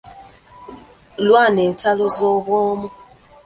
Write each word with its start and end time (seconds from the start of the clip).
Lwana 1.25 1.59
entalo 1.69 2.05
zo 2.17 2.29
bw'omu. 2.45 2.87